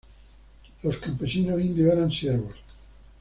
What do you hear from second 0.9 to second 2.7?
campesinos indios eran siervos.